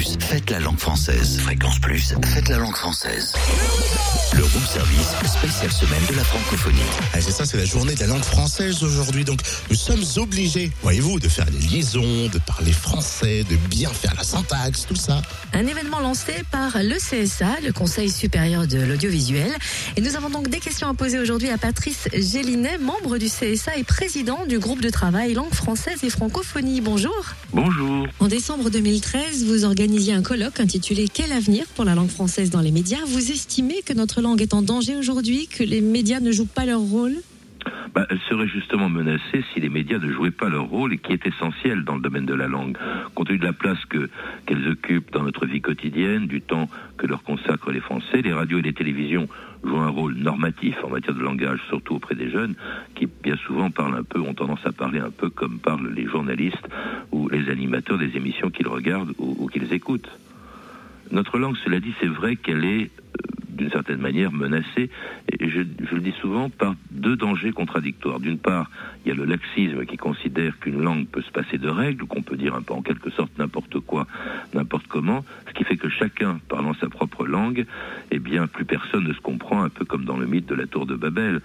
[0.00, 1.40] Plus, faites la langue française.
[1.40, 3.34] Fréquence Plus, faites la langue française.
[4.34, 6.78] Le room service, spéciale semaine de la francophonie.
[7.12, 9.24] Ah, c'est ça, c'est la journée de la langue française aujourd'hui.
[9.24, 14.14] Donc, nous sommes obligés, voyez-vous, de faire les liaisons, de parler français, de bien faire
[14.16, 15.20] la syntaxe, tout ça.
[15.52, 19.52] Un événement lancé par le CSA, le Conseil supérieur de l'audiovisuel.
[19.96, 23.76] Et nous avons donc des questions à poser aujourd'hui à Patrice Gélinet, membre du CSA
[23.76, 26.80] et président du groupe de travail langue française et francophonie.
[26.80, 27.34] Bonjour.
[27.52, 28.06] Bonjour.
[28.20, 31.66] En décembre 2013, vous organisiez un colloque intitulé Quel avenir?
[31.74, 33.00] pour la langue française dans les médias.
[33.06, 36.64] Vous estimez que notre langue est en danger aujourd'hui, que les médias ne jouent pas
[36.64, 37.16] leur rôle?
[37.94, 41.12] Bah, elle serait justement menacée si les médias ne jouaient pas leur rôle et qui
[41.12, 42.76] est essentiel dans le domaine de la langue.
[43.14, 44.08] Compte tenu de la place que,
[44.46, 48.58] qu'elles occupent dans notre vie quotidienne, du temps que leur consacrent les Français, les radios
[48.58, 49.28] et les télévisions
[49.64, 52.54] jouent un rôle normatif en matière de langage, surtout auprès des jeunes,
[52.94, 56.06] qui bien souvent parlent un peu, ont tendance à parler un peu comme parlent les
[56.06, 56.68] journalistes
[57.12, 60.10] ou les animateurs des émissions qu'ils regardent ou, ou qu'ils écoutent.
[61.10, 64.90] Notre langue, cela dit, c'est vrai qu'elle est euh, d'une certaine manière menacée,
[65.32, 68.20] et je, le dis souvent, par deux dangers contradictoires.
[68.20, 68.70] D'une part,
[69.04, 72.22] il y a le laxisme qui considère qu'une langue peut se passer de règles, qu'on
[72.22, 74.06] peut dire un peu en quelque sorte n'importe quoi,
[74.54, 77.66] n'importe comment, ce qui fait que chacun, parlant sa propre langue,
[78.10, 80.66] eh bien, plus personne ne se comprend, un peu comme dans le mythe de la
[80.66, 81.40] tour de Babel,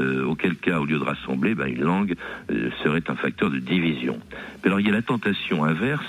[0.00, 2.14] euh, auquel cas, au lieu de rassembler, ben, une langue
[2.50, 4.18] euh, serait un facteur de division.
[4.62, 6.06] Mais alors, il y a la tentation inverse,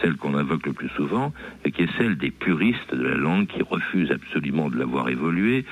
[0.00, 1.32] celle qu'on invoque le plus souvent,
[1.64, 5.08] et qui est celle des puristes de la langue qui refusent absolument de la voir
[5.08, 5.64] évoluer,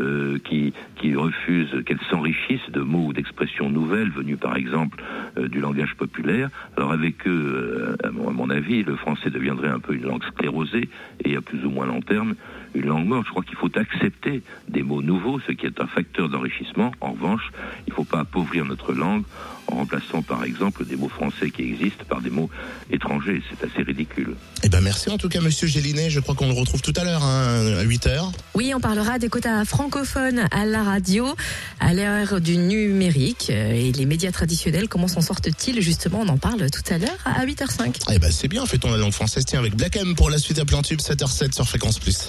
[0.00, 5.02] euh, qui, qui refusent qu'elle s'enrichisse de mots ou d'expressions nouvelles venus par exemple
[5.36, 6.50] euh, du langage populaire.
[6.76, 10.88] Alors avec eux, euh, à mon avis, le français deviendrait un peu une langue sclérosée
[11.24, 12.34] et à plus ou moins long terme
[12.74, 13.26] une langue morte.
[13.26, 16.92] Je crois qu'il faut accepter des mots nouveaux, ce qui est un facteur d'enrichissement.
[17.00, 17.50] En revanche,
[17.86, 19.24] il ne faut pas appauvrir notre langue
[19.70, 22.50] en remplaçant par exemple des mots français qui existent par des mots
[22.90, 23.42] étrangers.
[23.48, 24.34] C'est assez ridicule.
[24.62, 26.10] Eh ben merci en tout cas Monsieur Gélinet.
[26.10, 29.18] Je crois qu'on le retrouve tout à l'heure hein, à 8 h Oui, on parlera
[29.18, 31.34] des quotas francophones à la radio
[31.80, 34.88] à l'ère du numérique et les médias traditionnels.
[34.88, 37.94] Comment s'en sortent-ils justement On en parle tout à l'heure à 8h05.
[38.12, 38.64] Eh ben c'est bien.
[38.66, 41.54] Fait-on la langue française Tiens avec Black M pour la suite à plein tube 7h07
[41.54, 42.26] sur Fréquence Plus.